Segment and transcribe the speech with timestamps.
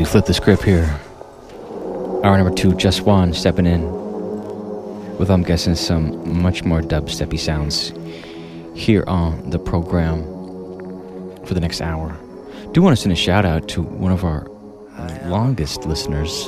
[0.00, 0.98] we flip the script here.
[2.24, 3.82] Hour number two, Jus Wan stepping in
[5.18, 7.92] with, I'm guessing, some much more dubsteppy sounds
[8.74, 10.22] here on the program
[11.44, 12.16] for the next hour.
[12.72, 14.46] Do want to send a shout out to one of our
[15.26, 16.46] longest listeners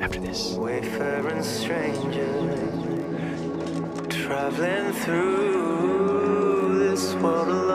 [0.00, 0.54] after this.
[0.54, 2.34] Wayfaring stranger
[4.10, 7.73] traveling through this world alone.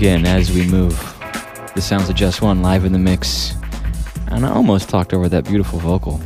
[0.00, 0.94] Again, as we move.
[1.74, 3.52] The sounds of Jus Wan live in the mix.
[4.28, 6.22] And I almost talked over that beautiful vocal.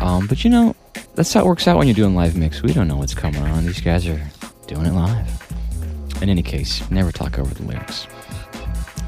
[0.00, 0.76] Um, but you know,
[1.14, 2.62] that's how it works out when you're doing live mix.
[2.62, 3.64] We don't know what's coming on.
[3.64, 4.20] These guys are
[4.66, 6.20] doing it live.
[6.20, 8.06] In any case, never talk over the lyrics.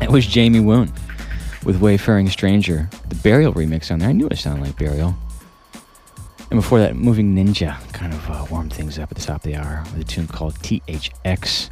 [0.00, 0.90] It was Jamie Woon
[1.62, 4.08] with Wayfaring Stranger, the Burial remix on there.
[4.08, 5.14] I knew it sounded like Burial.
[6.50, 9.42] And before that, Moving Ninja kind of uh, warmed things up at the top of
[9.42, 11.68] the hour with a tune called THX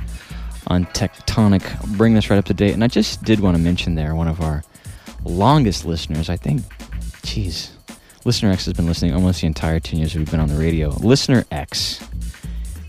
[0.69, 2.73] on Tectonic, bring us right up to date.
[2.73, 4.63] And I just did want to mention there one of our
[5.25, 6.31] longest listeners.
[6.31, 6.63] I think,
[7.23, 7.73] geez,
[8.25, 10.91] Listener X has been listening almost the entire 10 years we've been on the radio.
[10.91, 12.01] Listener X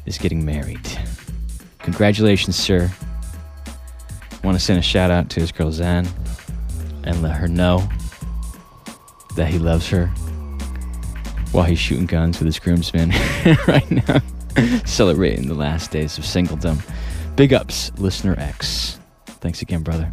[0.05, 0.87] is getting married.
[1.79, 2.91] Congratulations, sir.
[4.43, 6.07] Want to send a shout out to his girl Zan
[7.03, 7.87] and let her know
[9.35, 10.07] that he loves her
[11.51, 13.11] while he's shooting guns with his groomsmen
[13.67, 14.21] right now,
[14.85, 16.81] celebrating the last days of singledom.
[17.39, 18.99] Big ups, Listener X.
[19.25, 20.11] Thanks again, brother.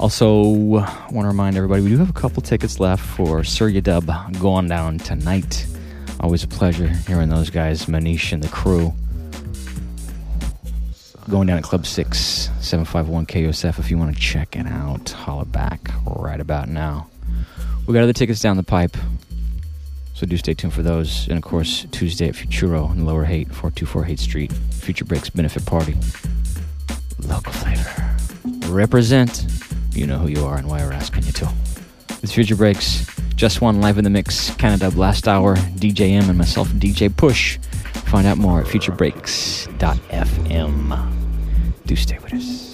[0.00, 4.10] Also, want to remind everybody we do have a couple tickets left for Surya Dub
[4.40, 5.66] going down tonight.
[6.20, 8.94] Always a pleasure hearing those guys, Manish and the crew.
[11.28, 15.10] Going down at Club 6, 751 KUSF if you want to check it out.
[15.10, 17.10] Holler back right about now.
[17.86, 18.96] We got other tickets down the pipe,
[20.22, 21.26] so do stay tuned for those.
[21.26, 25.66] And of course, Tuesday at Futuro in Lower Haight, 424 Haight Street, Future Breaks Benefit
[25.66, 25.96] Party.
[27.18, 28.16] Local flavor.
[28.72, 29.44] Represent.
[29.92, 31.52] You know who you are and why we're asking you to.
[32.20, 33.04] With Future Breaks,
[33.34, 37.58] Jus Wan live in the mix, Canada last hour, DJ M and myself, DJ Push.
[38.06, 41.12] Find out more at futurebreaks.fm.
[41.84, 42.71] Do stay with us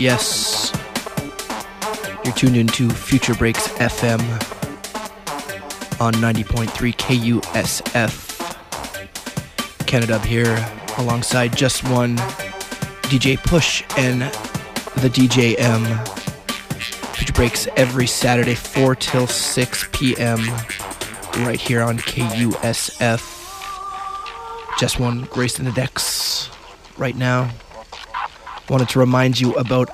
[0.00, 0.72] Yes.
[2.24, 4.18] You're tuned into Future Breaks FM
[6.00, 8.26] on 90.3 KUSF.
[9.86, 10.56] Canada here
[10.96, 12.16] alongside Jus Wan,
[13.10, 14.22] DJ Push, and
[15.02, 16.08] the DJM.
[17.14, 20.38] Future Breaks every Saturday, 4 till 6 p.m.
[21.44, 23.36] right here on KUSF.
[24.78, 26.48] Jus Wan Grace in the decks
[26.96, 27.50] right now.
[28.70, 29.90] Wanted to remind you about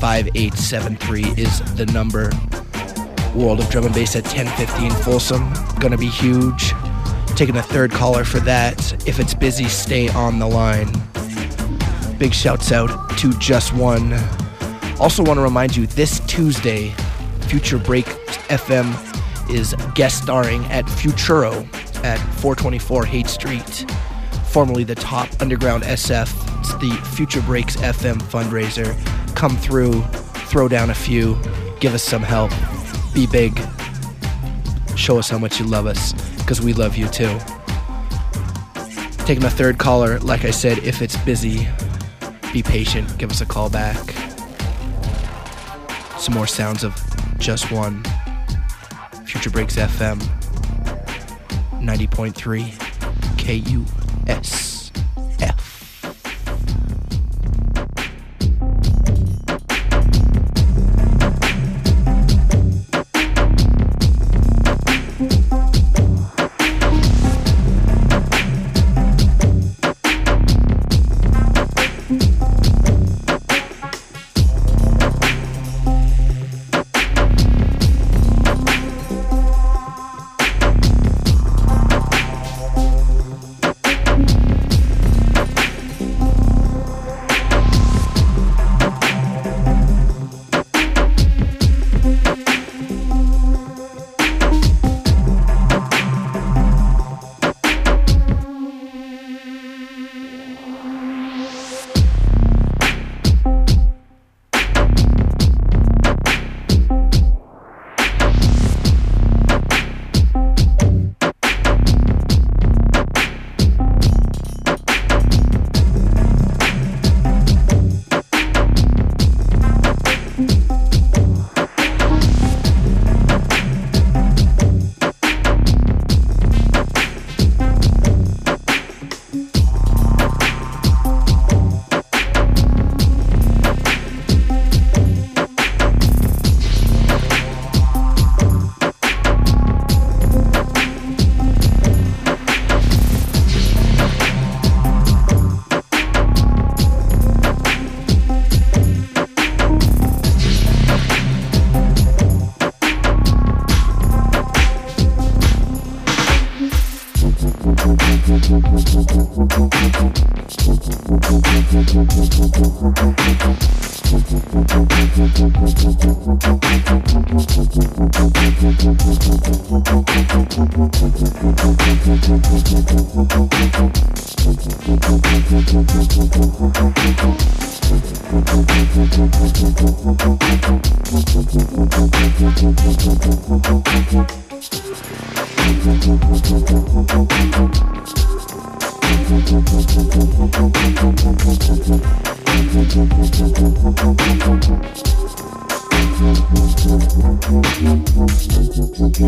[0.00, 2.30] 415-751-5873 is the number.
[3.34, 5.52] World of Drum and Bass at 10:15 Folsom.
[5.80, 6.72] Gonna be huge
[7.36, 8.94] taking a third caller for that.
[9.06, 10.90] If it's busy, stay on the line.
[12.18, 14.14] Big shouts out to Jus Wan.
[14.98, 16.94] Also, want to remind you this Tuesday,
[17.42, 18.06] Future Break
[18.48, 18.94] FM
[19.50, 21.68] is guest starring at Futuro
[22.02, 23.84] at 424 Haight Street,
[24.46, 26.32] formerly the top underground SF.
[26.60, 28.96] It's the Future Breaks FM fundraiser.
[29.36, 30.02] Come through,
[30.48, 31.38] throw down a few,
[31.78, 32.50] give us some help,
[33.12, 33.60] be big,
[34.96, 37.38] show us how much you love us because we love you too.
[39.26, 41.68] Taking a third caller, like I said, if it's busy,
[42.50, 44.14] be patient, give us a call back.
[46.18, 46.98] Some more sounds of
[47.38, 48.02] Jus Wan,
[49.26, 50.18] Future Breaks FM,
[51.72, 53.36] 90.3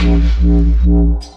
[0.00, 1.30] KUSF.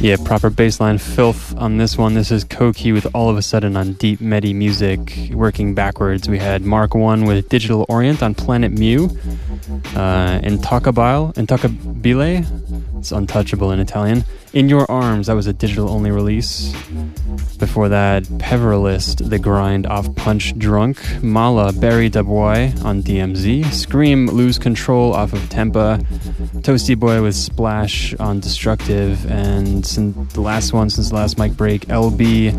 [0.00, 2.14] Yeah, proper baseline filth on this one.
[2.14, 5.30] This is Coki with All of a Sudden on Deep Medi Music.
[5.32, 9.08] Working backwards, we had MRK1 with Digital Orient on Planet Mu.
[9.94, 11.32] Uh, and Intoccabile,
[13.02, 14.24] it's untouchable in Italian.
[14.52, 16.72] In Your Arms, that was a digital only release.
[17.58, 21.00] Before that, Peverelist, The Grind off Punch Drunk.
[21.20, 23.64] Mala, Bury da Bwoy on DMZ.
[23.64, 26.00] Skream, Lose Control off of Tempa.
[26.62, 29.28] Toasty Boy with Splash on Destructive.
[29.28, 32.54] And the last one since the last mic break, LB,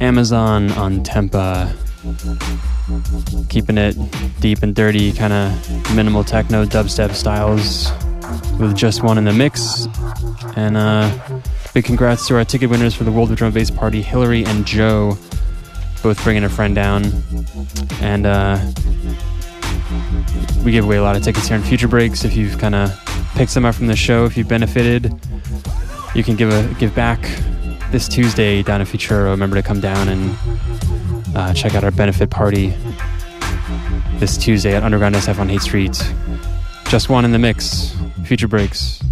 [0.00, 1.74] Amazon on Tempa.
[3.48, 3.96] Keeping it
[4.38, 7.90] deep and dirty, kind of minimal techno dubstep styles
[8.58, 9.86] with Jus Wan in the mix.
[10.56, 11.10] And uh,
[11.72, 14.66] big congrats to our ticket winners for the World of Drum Bass Party, Hillary and
[14.66, 15.18] Joe,
[16.02, 17.04] both bringing a friend down.
[18.00, 18.58] And uh,
[20.64, 22.24] we give away a lot of tickets here in future breaks.
[22.24, 22.90] If you've kind of
[23.34, 25.12] picked some up from the show, if you've benefited,
[26.14, 27.20] you can give a give back
[27.90, 29.30] this Tuesday down in Futuro.
[29.30, 30.36] Remember to come down and
[31.36, 32.72] uh, check out our benefit party
[34.18, 36.00] this Tuesday at Underground SF on Haight Street.
[36.86, 37.94] Jus Wan in the mix.
[38.22, 39.02] Future breaks.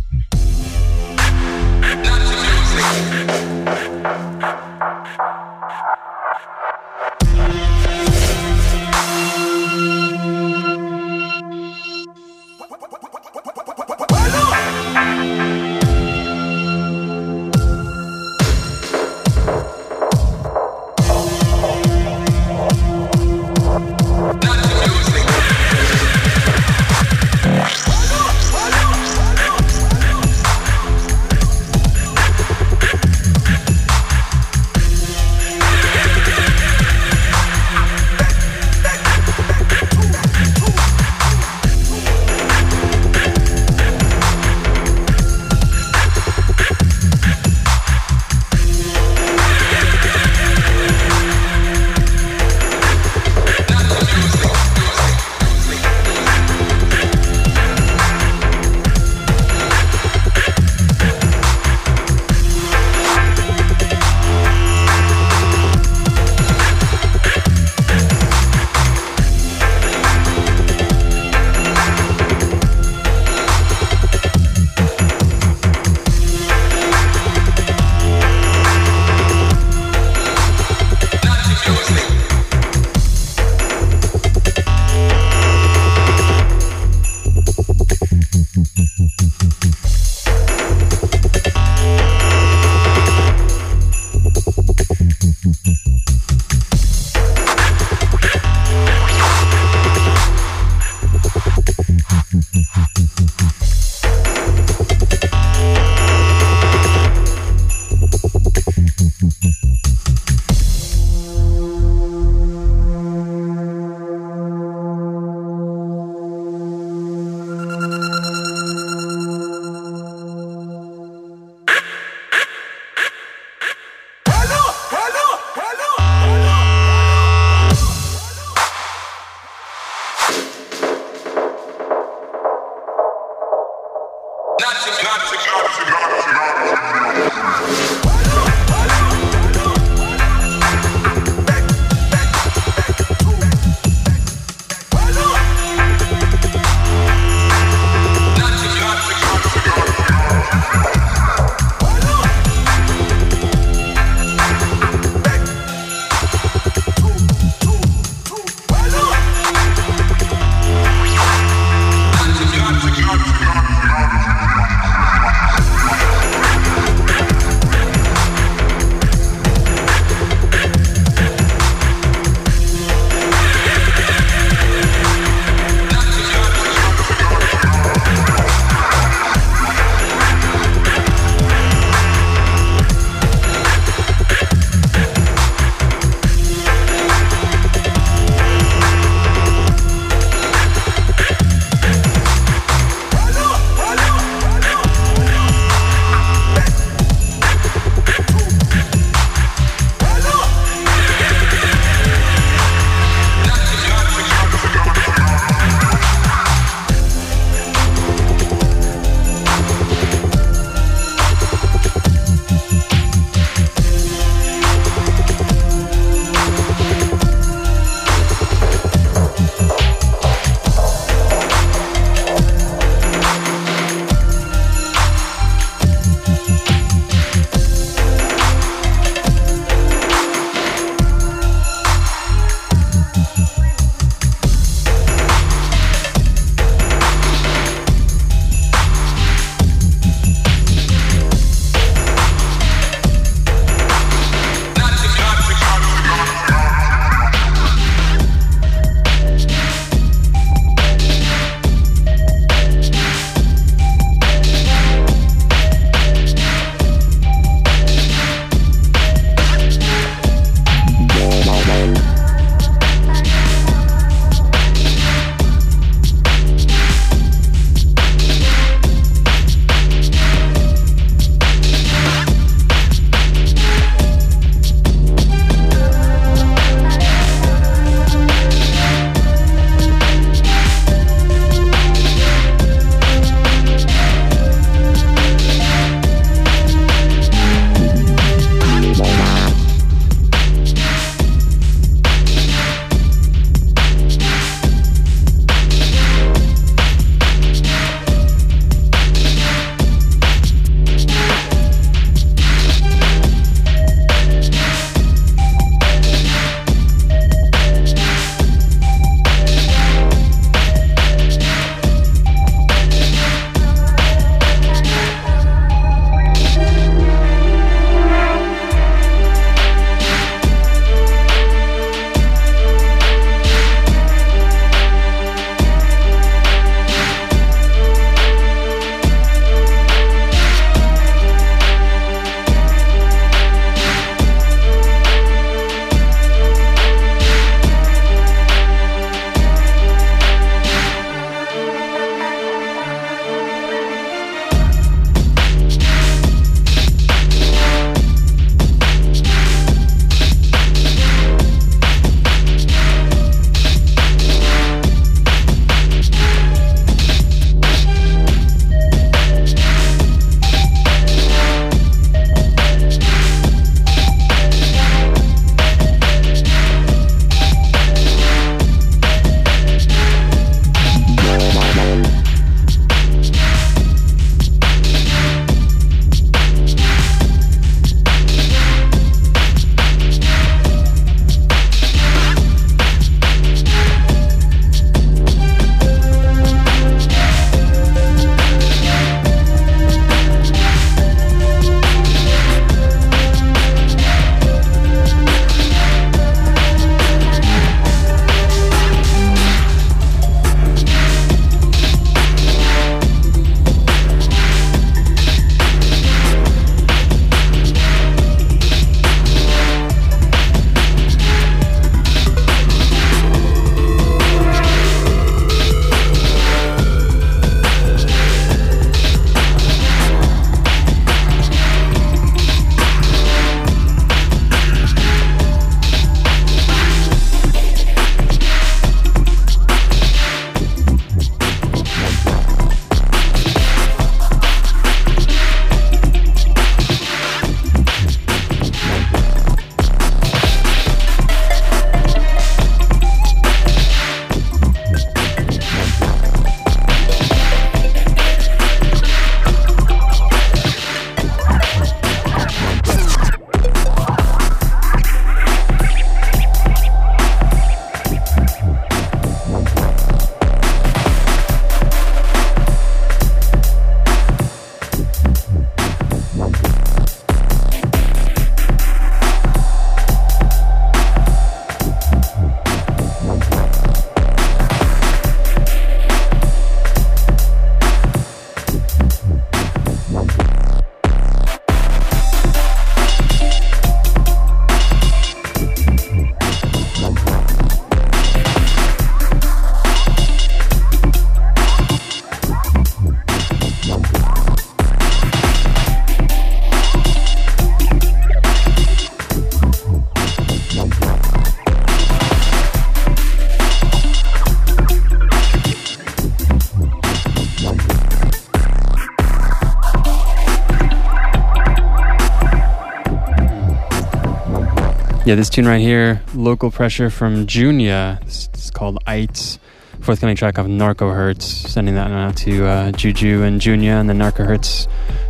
[515.32, 518.18] Yeah, this tune right here, local pressure from Junia.
[518.20, 519.58] It's, called Eights.
[520.02, 521.46] Forthcoming track of Narco Hertz.
[521.46, 524.88] Sending that out to uh, Juju and Junia and the Narco Hertz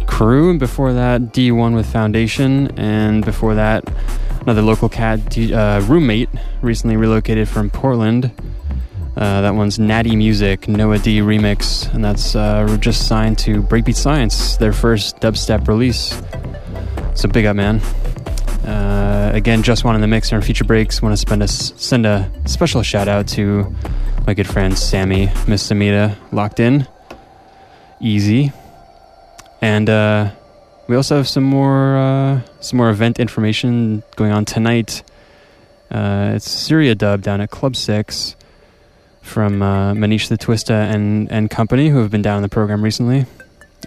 [0.09, 0.51] crew.
[0.51, 2.77] And before that, D1 with Foundation.
[2.77, 3.89] And before that,
[4.41, 6.31] another local cat D, uh, roommate
[6.63, 8.33] recently relocated from Portland.
[9.17, 13.95] Uh, that one's Natty Music, Noah D remix, and that's uh, just signed to Breakbeat
[13.95, 16.21] Science, their first dubstep release.
[17.15, 17.81] So big up, man.
[19.33, 21.01] Again, Jus Wan in the mix and Future Breaks.
[21.01, 23.75] Want to a send a special shout out to
[24.27, 26.87] my good friend Sammy, Miss Samita, locked in,
[27.99, 28.53] easy,
[29.63, 30.31] and uh,
[30.87, 35.03] we also have some more uh, some more event information going on tonight.
[35.91, 38.37] Uh, it's Surya Dub down at Club Six
[39.23, 42.85] from uh, Maneesh the Twister and and company who have been down in the program
[42.85, 43.25] recently.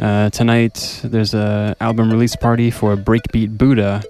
[0.02, 4.04] Uh, tonight there's a album release party for Breakbeat Buddha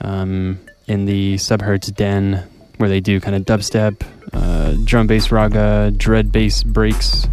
[0.00, 5.92] um, in the Subhertz Den where they do kind of dubstep, uh, drum bass raga,
[5.96, 7.26] dread bass breaks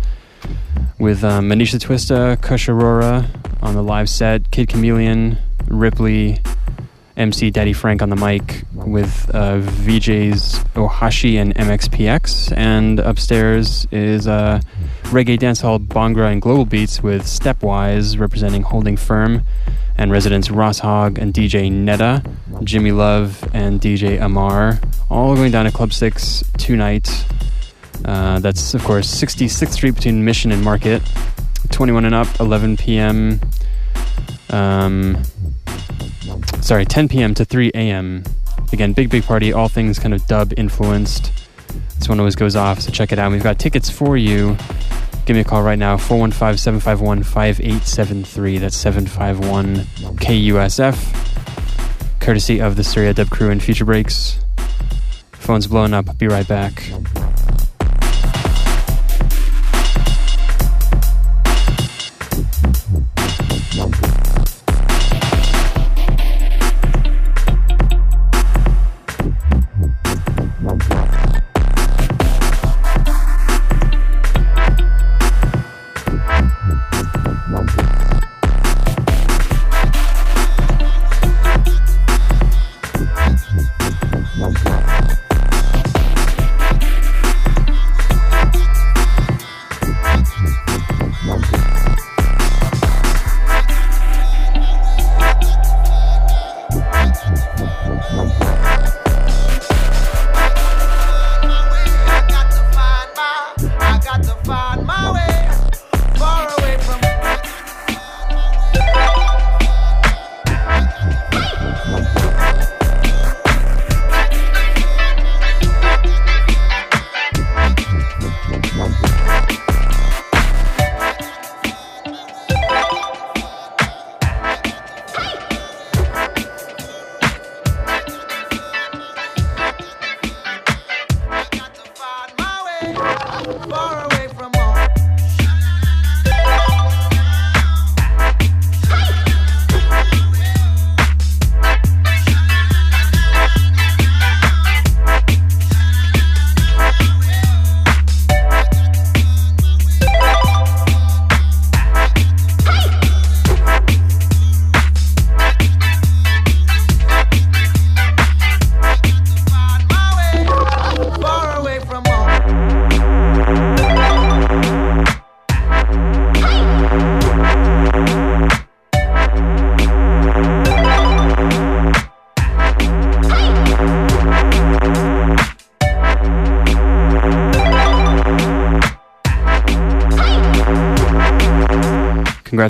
[1.00, 3.28] with um, Manisha Twista, Kush Arora
[3.62, 5.38] on the live set, Kid Chameleon,
[5.68, 6.40] Ripley,
[7.18, 14.28] MC Daddy Frank on the mic with uh, VJs Ohashi and MXPX, and upstairs is
[14.28, 14.60] uh,
[15.04, 19.44] reggae dancehall Bhangra and Global Beats with Stepwise representing Holding Firm,
[19.98, 22.22] and residents Ross Hogg and DJ Netta,
[22.64, 24.80] Jimmy Love and DJ Amar,
[25.10, 27.26] all going down to Club Six tonight.
[28.04, 31.02] Uh, that's of course 66th Street between Mission and Market,
[31.72, 33.40] 21 and up, 11 p.m.
[34.50, 35.24] Um,
[36.62, 37.34] sorry, 10 p.m.
[37.34, 38.24] to 3 a.m.
[38.72, 41.32] Again, big, big party, all things kind of dub influenced.
[41.98, 43.32] This one always goes off, so check it out.
[43.32, 44.58] We've got tickets for you.
[45.26, 48.58] Give me a call right now, 415 751 5873.
[48.60, 49.78] That's 751
[50.18, 51.26] KUSF.
[52.26, 54.40] Courtesy of the Surya Dub crew and Future Breaks.
[55.34, 56.18] Phone's blowing up.
[56.18, 56.82] Be right back.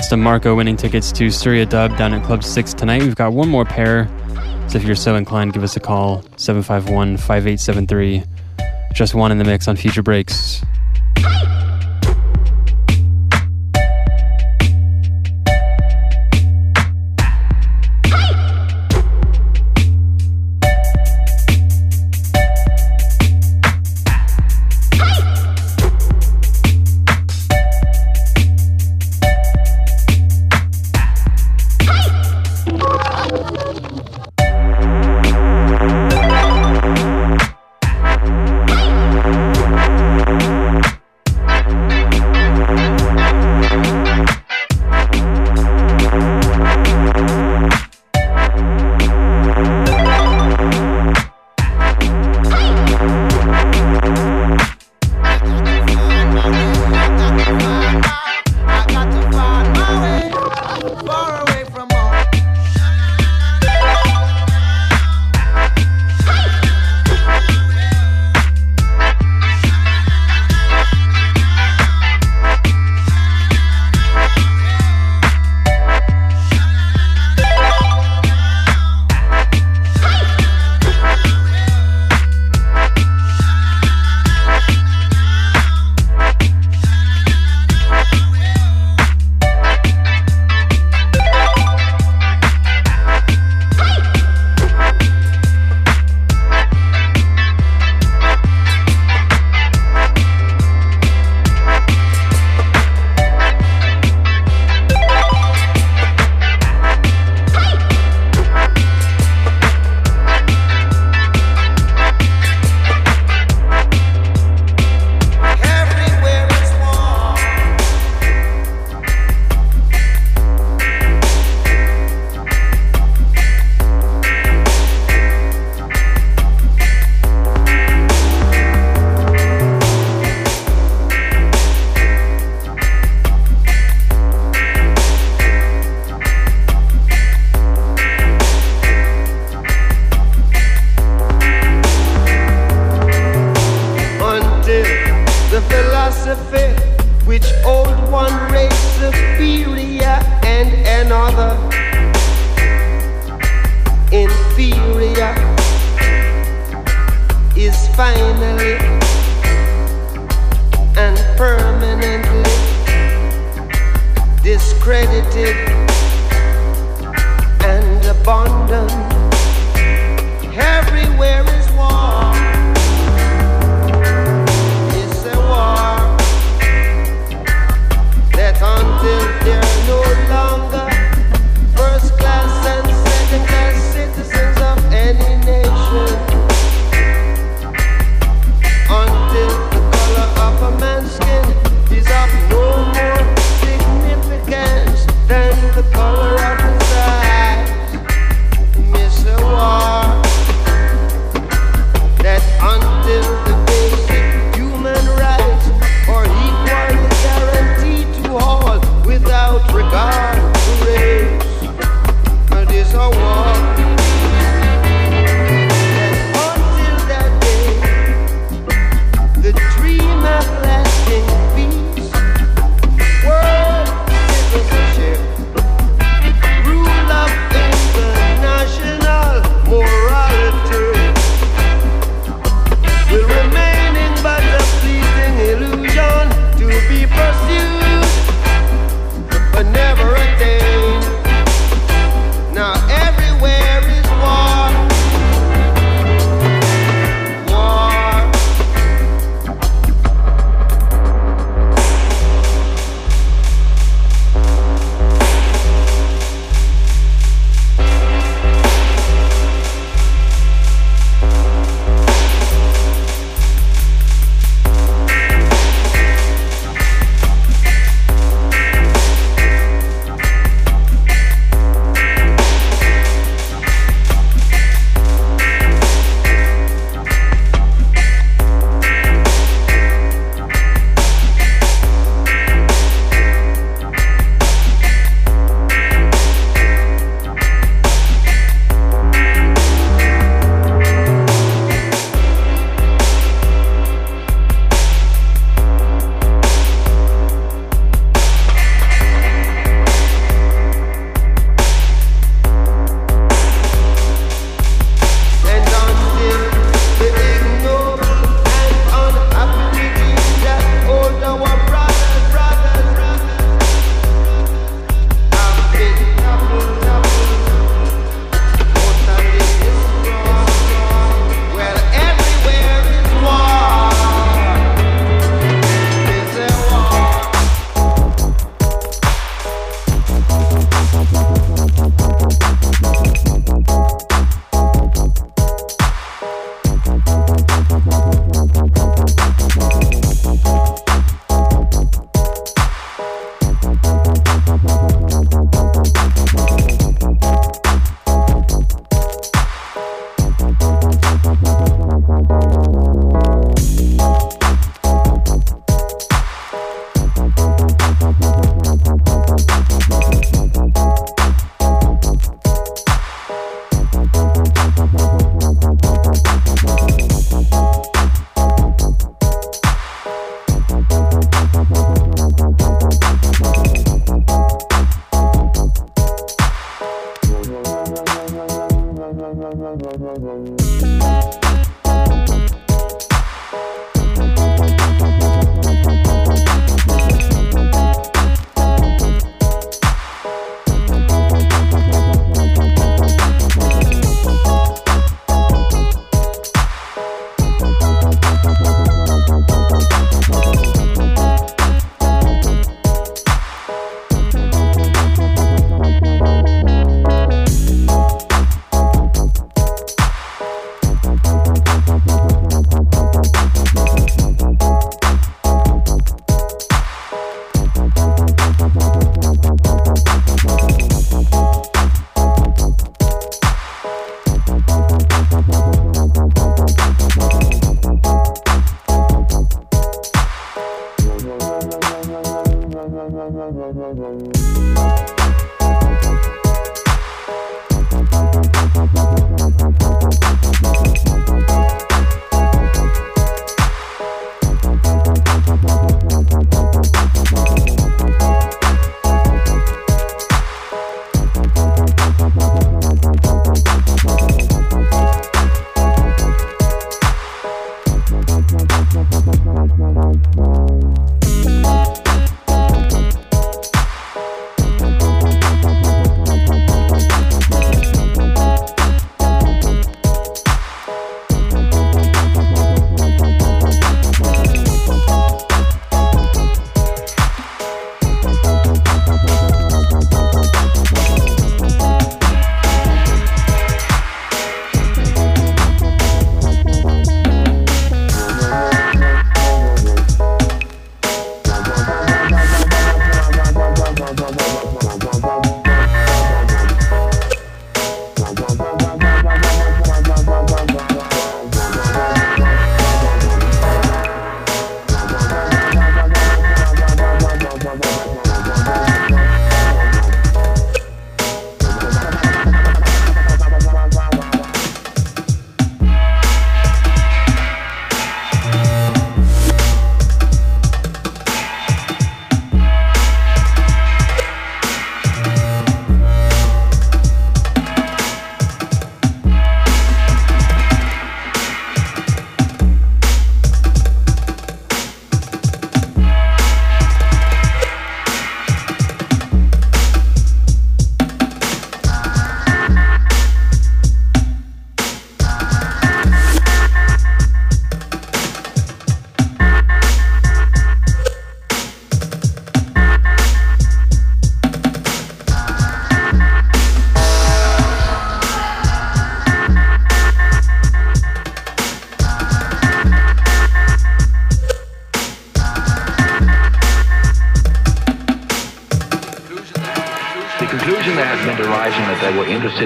[0.10, 3.02] To Marco winning tickets to Surya Dub down at Club 6 tonight.
[3.02, 4.08] We've got one more pair.
[4.68, 8.24] So if you're so inclined, give us a call 751 5873.
[8.94, 10.65] Jus Wan in the mix on future breaks.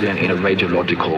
[0.03, 1.08] In, in a radiological weapon.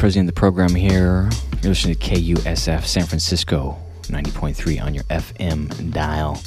[0.00, 1.28] The of the program here.
[1.60, 6.40] You're listening to KUSF San Francisco, 90.3 on your FM dial.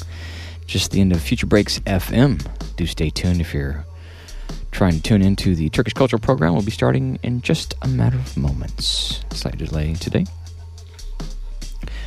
[0.66, 2.42] Just the end of Future Breaks FM.
[2.76, 3.84] Do stay tuned if you're
[4.70, 6.54] trying to tune into the Turkish Cultural Program.
[6.54, 9.20] We'll be starting in just a matter of moments.
[9.32, 10.24] Slight delay today.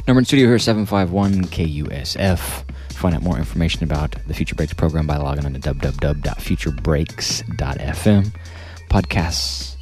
[0.07, 2.63] Number in studio here 751 KUSF.
[2.93, 8.35] Find out more information about the Future Breaks program by logging on to www.futurebreaks.fm.
[8.89, 9.75] Podcasts,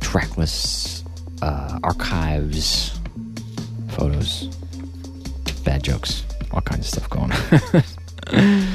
[0.00, 0.91] track lists,
[1.42, 2.98] uh, archives,
[3.88, 4.46] photos,
[5.64, 8.68] bad jokes, all kinds of stuff going on.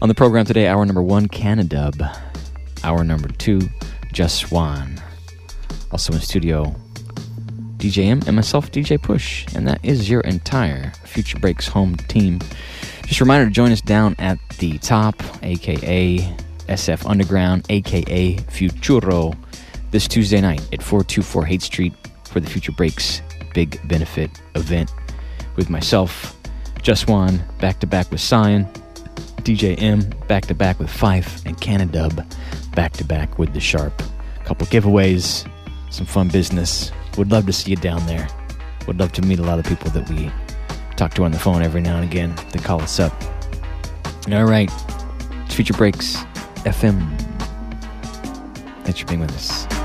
[0.02, 2.02] on the program today, hour number one, Canadub.
[2.82, 3.60] Hour number two,
[4.12, 5.00] Jus Wan.
[5.92, 6.74] Also in studio,
[7.76, 9.46] DJ M and myself, DJ Push.
[9.54, 12.40] And that is your entire Future Breaks home team.
[13.04, 16.18] Just a reminder to join us down at the top, aka
[16.68, 19.34] SF Underground, aka Futuro,
[19.90, 21.92] this Tuesday night at 424 Haight Street
[22.24, 23.22] for the Future Breaks
[23.54, 24.92] big benefit event
[25.56, 26.36] with myself,
[26.82, 28.64] Jus Wan, back to back with Cyan,
[29.42, 32.24] DJ M back to back with Fife and Canadub
[32.74, 34.00] back to back with the Sharp.
[34.40, 35.50] A couple giveaways,
[35.90, 36.92] some fun business.
[37.16, 38.28] Would love to see you down there.
[38.86, 40.30] Would love to meet a lot of people that we
[40.96, 42.34] talk to on the phone every now and again.
[42.52, 43.12] They call us up.
[44.30, 44.70] All right,
[45.44, 46.16] it's Future Breaks
[46.64, 47.00] FM.
[48.84, 49.79] Thanks for being with us.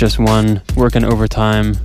[0.00, 0.62] Just one.
[0.76, 1.76] Working overtime.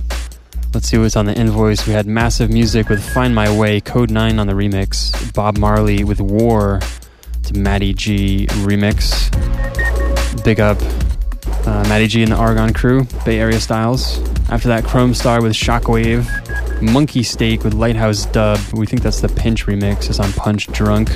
[0.72, 1.86] Let's see what's on the invoice.
[1.86, 6.22] We had massive music with Find My Way, Kode9 on the remix, Bob Marley with
[6.22, 6.80] War
[7.42, 9.30] to Matty G remix.
[10.42, 10.80] Big up
[11.66, 14.18] uh, Matty G and the Argon crew, Bay Area styles.
[14.48, 18.58] After that, Kromestar with Shockwave, Monkey Steak with Lighthouse Dub.
[18.72, 20.08] We think that's the Pinch remix.
[20.08, 21.10] It's on Punch Drunk.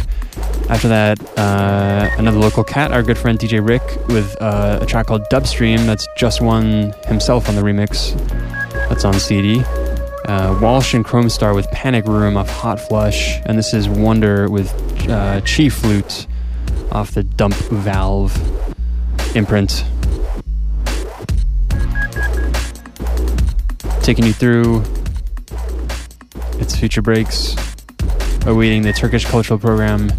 [0.69, 5.07] After that, uh, another local cat, our good friend DJ Rick, with uh, a track
[5.07, 5.87] called Dubstream.
[5.87, 8.15] That's Jus Wan himself on the remix.
[8.91, 9.61] That's on CD.
[10.27, 13.39] Uh, Walsh and Kromestar with Panic Room off Hot Flush.
[13.47, 14.71] And this is Wonder with
[15.09, 16.27] uh, Chief Flute
[16.93, 18.37] off the Dump Valve
[19.35, 19.87] imprint.
[24.03, 24.85] Taking you through
[26.61, 27.57] its future breaks,
[28.45, 30.11] awaiting the Turkish cultural program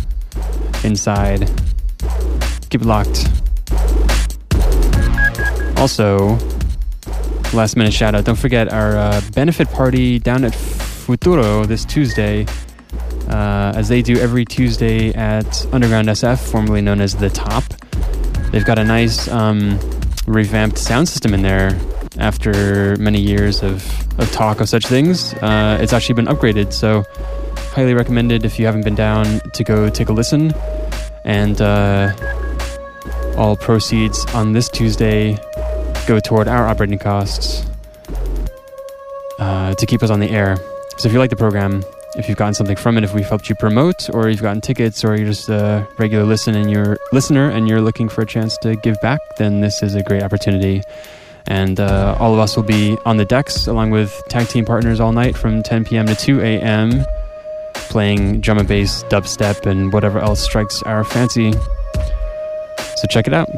[0.83, 1.49] inside.
[2.69, 3.27] Keep it locked.
[5.77, 6.37] Also,
[7.53, 12.45] last minute shout out don't forget our uh, benefit party down at Futuro this Tuesday.
[13.29, 17.63] Uh, as they do every Tuesday at Underground SF, formerly known as The Top.
[18.51, 19.79] They've got a nice um,
[20.27, 21.79] revamped sound system in there
[22.17, 23.83] after many years of,
[24.19, 25.33] of talk of such things.
[25.35, 27.05] Uh, it's actually been upgraded, so
[27.73, 30.53] highly recommended if you haven't been down to go take a listen.
[31.23, 32.13] And uh,
[33.37, 35.37] all proceeds on this Tuesday
[36.05, 37.65] go toward our operating costs
[39.39, 40.57] uh, to keep us on the air.
[40.97, 41.83] So if you like the program,
[42.17, 45.05] if you've gotten something from it, if we've helped you promote, or you've gotten tickets,
[45.05, 48.57] or you're just a regular listen and you're listener and you're looking for a chance
[48.57, 50.81] to give back, then this is a great opportunity.
[51.47, 54.99] And uh, all of us will be on the decks along with tag team partners
[54.99, 56.05] all night from 10 p.m.
[56.05, 57.05] to 2 a.m.
[57.91, 61.51] playing drum and bass, dubstep, and whatever else strikes our fancy.
[62.95, 63.49] So check it out.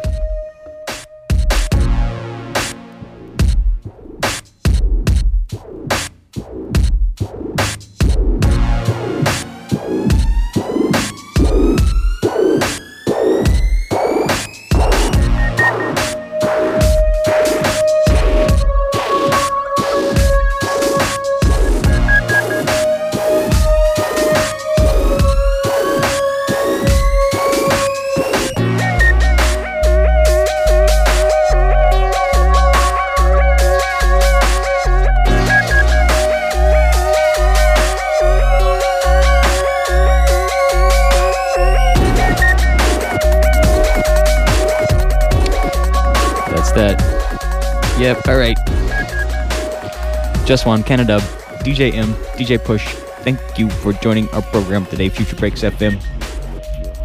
[50.53, 51.17] Jus Wan, Canada,
[51.65, 52.85] DJ M, DJ Push.
[53.25, 55.99] Thank you for joining our program today, Future Breaks FM.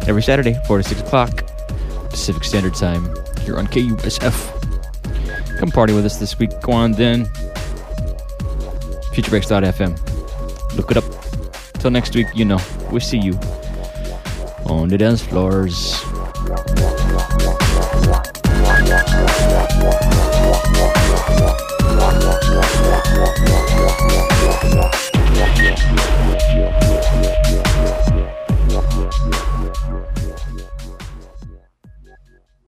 [0.07, 1.43] Every Saturday, 4 to 6 o'clock,
[2.11, 3.05] Pacific Standard Time,
[3.41, 5.57] here on KUSF.
[5.57, 6.51] Come party with us this week.
[6.61, 7.25] Go on then.
[9.15, 9.97] FutureBreaks.fm.
[10.77, 11.05] Look it up.
[11.79, 12.59] Till next week, you know,
[12.91, 13.33] we'll see you
[14.67, 15.98] on the dance floors.